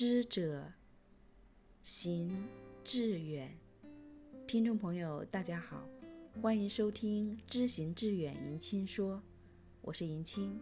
[0.00, 0.64] 知者
[1.82, 2.48] 行
[2.82, 3.54] 志远。
[4.46, 5.86] 听众朋友，大家好，
[6.40, 9.22] 欢迎收听《知行志远》迎亲说，
[9.82, 10.58] 我是迎亲。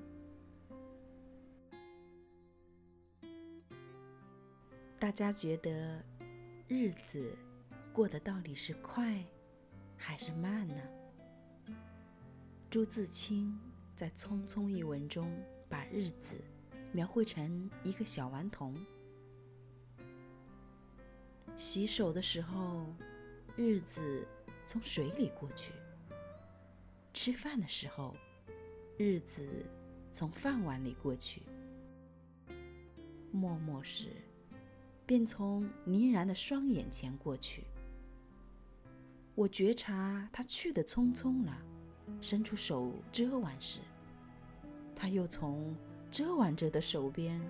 [4.98, 6.04] 大家觉得
[6.66, 7.38] 日子
[7.92, 9.24] 过得到底是快
[9.96, 10.82] 还是慢呢？
[12.68, 13.56] 朱自清
[13.94, 15.32] 在《匆匆》一文中
[15.68, 16.34] 把日子
[16.90, 18.76] 描绘成一个小顽童。
[21.58, 22.86] 洗手的时候，
[23.56, 24.24] 日子
[24.64, 25.72] 从水里过去；
[27.12, 28.14] 吃饭的时候，
[28.96, 29.66] 日子
[30.12, 31.40] 从饭碗里过去；
[33.32, 34.10] 默默时，
[35.04, 37.64] 便从凝然的双眼前过去。
[39.34, 41.60] 我觉察他去的匆匆了，
[42.20, 43.80] 伸出手遮挽时，
[44.94, 45.74] 他又从
[46.08, 47.40] 遮挽着的手边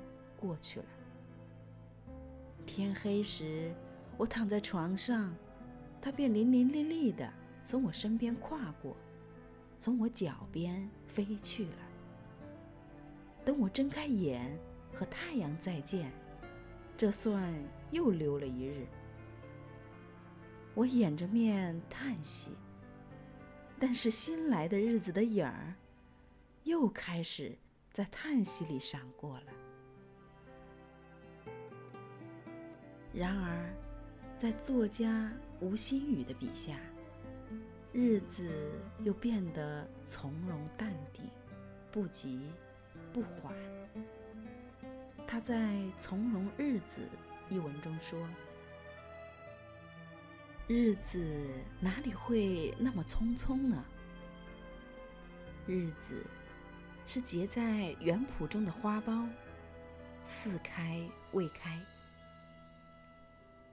[0.41, 0.87] 过去了。
[2.65, 3.71] 天黑时。
[4.19, 5.33] 我躺在床上，
[6.03, 8.97] 他便伶伶俐俐地从我身边跨过，
[9.79, 11.79] 从我脚边飞去了。
[13.45, 14.59] 等我睁开眼
[14.93, 16.11] 和太阳再见，
[16.97, 17.55] 这算
[17.93, 18.89] 又溜了一日。
[20.75, 22.51] 我掩着面叹息，
[23.79, 25.75] 但是新来的日子的影儿，
[26.65, 27.57] 又开始
[27.93, 29.53] 在叹息里闪过了。
[33.13, 33.73] 然而。
[34.39, 36.79] 在作家吴新宇的笔下，
[37.93, 38.49] 日子
[39.03, 41.29] 又变得从容淡定，
[41.91, 42.53] 不急
[43.13, 43.53] 不缓。
[45.27, 45.57] 他在
[45.99, 47.09] 《从容日子》
[47.53, 48.17] 一文中说
[50.69, 51.21] ：“日子
[51.81, 53.85] 哪里会那么匆匆呢？
[55.67, 56.25] 日子
[57.05, 59.29] 是结在园圃中的花苞，
[60.23, 61.77] 似开未开。”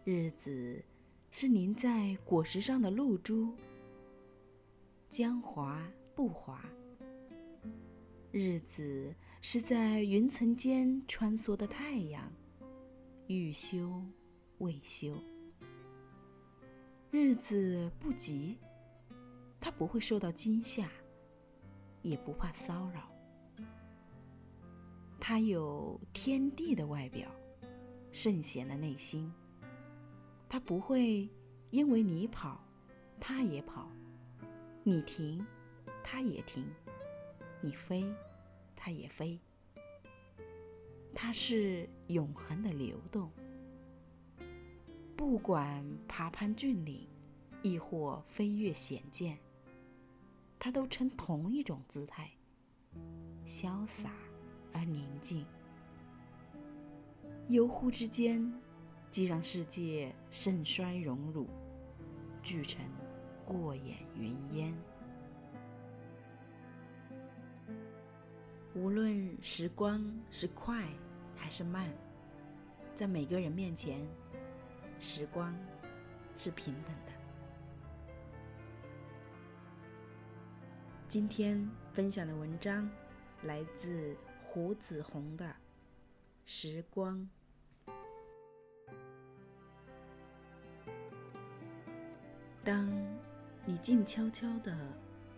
[0.05, 0.79] 日子
[1.31, 3.51] 是凝在果实上的露珠，
[5.09, 5.83] 将滑
[6.13, 6.59] 不滑；
[8.31, 9.11] 日子
[9.41, 12.31] 是在云层间穿梭的太阳，
[13.25, 13.99] 欲休
[14.59, 15.19] 未休。
[17.09, 18.59] 日子不急，
[19.59, 20.87] 它不会受到惊吓，
[22.03, 23.09] 也不怕骚扰。
[25.19, 27.27] 它有天地的外表，
[28.11, 29.33] 圣贤的内心。
[30.47, 31.29] 它不会
[31.71, 32.63] 因为你跑，
[33.19, 33.87] 它也跑；
[34.83, 35.45] 你停，
[36.03, 36.63] 它也停；
[37.61, 38.05] 你飞，
[38.75, 39.39] 它也飞。
[41.13, 43.31] 它是永恒的流动，
[45.15, 47.07] 不管爬攀峻岭，
[47.61, 49.37] 亦或飞越险涧，
[50.59, 52.29] 它都呈同一种姿态，
[53.45, 54.11] 潇洒
[54.73, 55.45] 而宁静。
[57.47, 58.53] 悠忽之间。
[59.15, 61.47] 既让世界盛衰荣辱，
[62.43, 62.85] 俱成
[63.45, 64.77] 过眼云烟。
[68.73, 70.85] 无论时光是快
[71.33, 71.89] 还是慢，
[72.93, 74.05] 在每个人面前，
[74.99, 75.57] 时光
[76.35, 77.11] 是平等的。
[81.07, 82.91] 今天分享的文章
[83.43, 85.45] 来自胡子红的
[86.45, 87.17] 《时光》。
[93.85, 94.75] 静悄悄地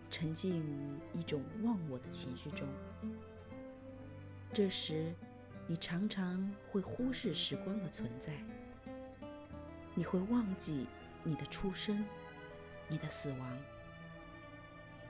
[0.08, 2.66] 沉浸于一种忘我的情绪中，
[4.54, 5.14] 这时
[5.66, 8.32] 你常常会忽视时光的存在。
[9.94, 10.86] 你会忘记
[11.22, 12.02] 你的出生，
[12.88, 13.58] 你的死亡。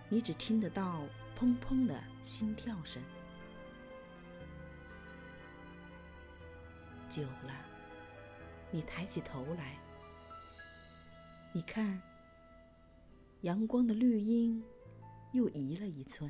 [0.08, 1.04] 你只听得到
[1.38, 3.00] 砰砰的心跳声。
[7.08, 7.54] 久了，
[8.72, 9.78] 你抬起头来，
[11.52, 12.02] 你看。
[13.42, 14.60] 阳光的绿荫
[15.32, 16.28] 又移了一寸，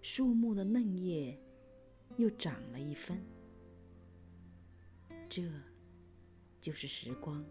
[0.00, 1.36] 树木的嫩叶
[2.16, 3.20] 又长了一分。
[5.28, 5.50] 这
[6.60, 7.44] 就是时光，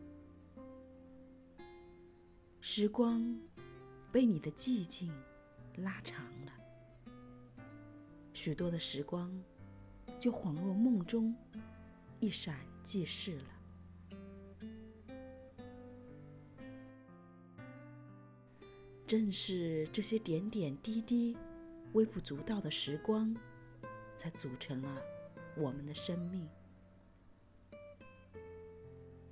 [2.61, 3.37] 时光
[4.09, 5.11] 被你的寂静
[5.75, 6.53] 拉长了，
[8.33, 9.37] 许多的时光
[10.17, 11.35] 就恍若梦中，
[12.21, 13.60] 一闪即逝了。
[19.11, 21.35] 正是这些点点滴滴、
[21.91, 23.35] 微不足道的时光，
[24.15, 25.01] 才组成了
[25.57, 26.47] 我们的生命。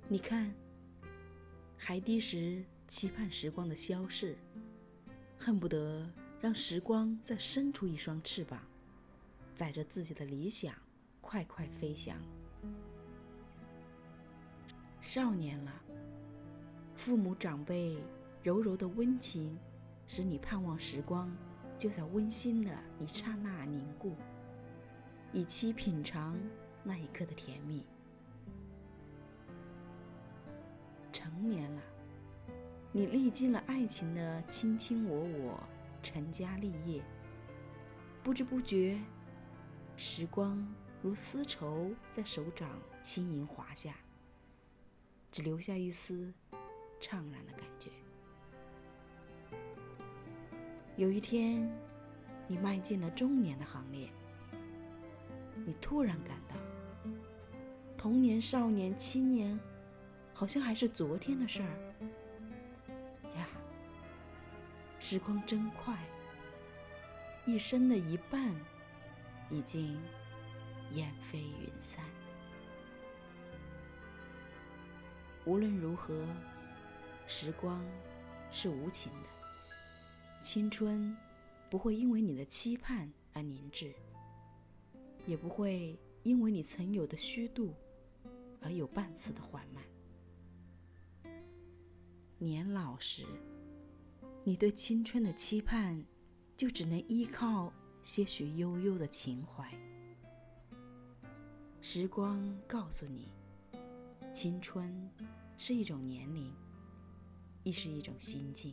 [0.06, 0.54] 你看，
[1.78, 4.36] 孩提时期盼时光的消逝，
[5.38, 6.06] 恨不得
[6.42, 8.60] 让时光再伸出一双翅膀，
[9.54, 10.74] 载着自己的理想，
[11.22, 12.18] 快快飞翔。
[15.00, 15.72] 少年了，
[16.94, 17.96] 父母长辈
[18.42, 19.58] 柔柔的温情，
[20.12, 21.32] 使你盼望时光
[21.78, 24.16] 就在温馨的一刹那凝固，
[25.32, 26.36] 以期品尝
[26.82, 27.84] 那一刻的甜蜜。
[31.12, 31.82] 成年了，
[32.90, 35.62] 你历经了爱情的卿卿我我，
[36.02, 37.00] 成家立业，
[38.24, 38.98] 不知不觉，
[39.96, 40.66] 时光
[41.00, 42.68] 如丝绸在手掌
[43.00, 43.94] 轻盈滑下。
[45.30, 46.34] 只留下一丝
[47.00, 47.90] 怅然的感觉。
[51.00, 51.66] 有一天，
[52.46, 54.06] 你迈进了中年的行列，
[55.64, 56.54] 你突然感到，
[57.96, 59.58] 童年、少年、青年，
[60.34, 61.70] 好像还是昨天的事儿
[63.34, 63.48] 呀。
[64.98, 65.96] 时光真快，
[67.46, 68.54] 一生的一半
[69.48, 69.98] 已经
[70.92, 72.04] 烟飞云散。
[75.46, 76.26] 无论如何，
[77.26, 77.82] 时光
[78.50, 79.39] 是无情的。
[80.42, 81.16] 青春
[81.68, 83.94] 不会因为你的期盼而凝滞，
[85.26, 87.74] 也不会因为你曾有的虚度
[88.60, 89.84] 而有半次的缓慢。
[92.38, 93.26] 年老时，
[94.42, 96.04] 你对青春的期盼
[96.56, 97.72] 就只能依靠
[98.02, 99.72] 些许悠悠的情怀。
[101.82, 103.32] 时光告诉你。
[104.32, 105.10] 青春
[105.56, 106.54] 是一种年龄，
[107.64, 108.72] 亦是一种心境。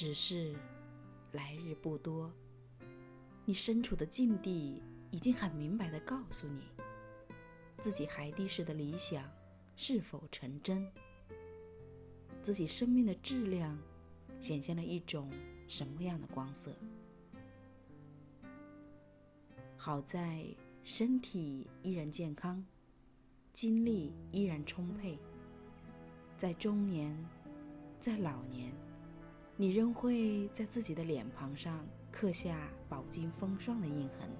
[0.00, 0.54] 只是
[1.32, 2.32] 来日不多，
[3.44, 6.64] 你身处的境地已经很明白的告诉你，
[7.78, 9.30] 自己海底时的理想
[9.76, 10.90] 是否成真，
[12.40, 13.78] 自己生命的质量
[14.40, 15.30] 显现了一种
[15.68, 16.74] 什么样的光色。
[19.76, 20.46] 好在
[20.82, 22.64] 身体依然健康。
[23.52, 25.18] 精力依然充沛，
[26.38, 27.14] 在中年，
[28.00, 28.72] 在老年，
[29.60, 34.30] 你仍会在自己的脸庞上刻下饱经风霜的印痕。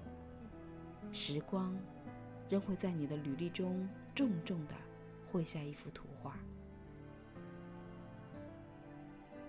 [1.13, 1.77] 时光
[2.49, 4.73] 仍会在你的履历中重重的
[5.31, 6.39] 绘下一幅图画。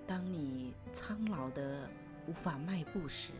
[0.07, 1.89] 当你苍老的
[2.27, 3.33] 无法迈步时，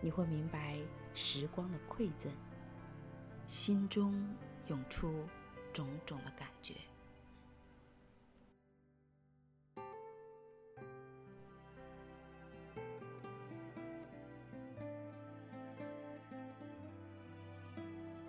[0.00, 0.76] 你会明白
[1.14, 2.32] 时光的馈赠。
[3.46, 4.12] 心中
[4.66, 5.24] 涌出
[5.72, 6.74] 种种的感觉，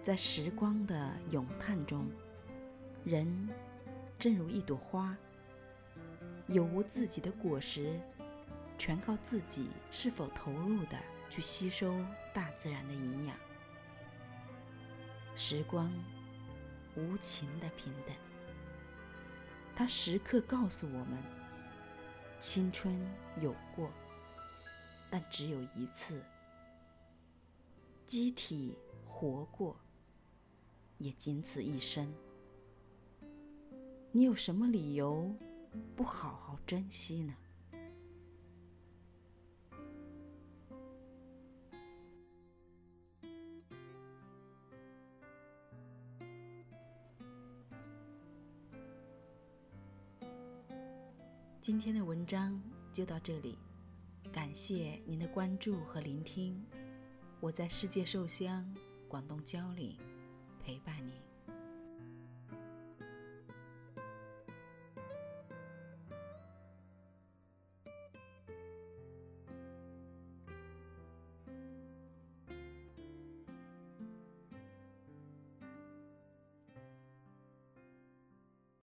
[0.02, 2.10] 在时光的咏叹中，
[3.04, 3.48] 人
[4.18, 5.16] 正如一朵花，
[6.48, 8.00] 有无自己的果实，
[8.78, 10.98] 全靠自己是否投入的
[11.30, 11.94] 去吸收
[12.34, 13.36] 大自然的营养。
[15.36, 15.92] 时光
[16.96, 18.16] 无情的平等，
[19.76, 21.18] 它时刻告诉我们：
[22.40, 23.00] 青春
[23.40, 23.92] 有过，
[25.10, 26.18] 但只有一次；
[28.06, 28.76] 机体
[29.08, 29.76] 活过，
[31.00, 32.14] 也仅此一生。
[34.12, 35.34] 你有什么理由
[35.96, 37.36] 不好好珍惜呢？
[51.62, 52.60] 今天的文章
[52.92, 53.56] 就到这里，
[54.32, 56.64] 感谢您的关注和聆听。
[57.40, 58.72] 我在世界寿乡
[59.08, 59.98] 广东蕉岭
[60.64, 61.29] 陪伴您。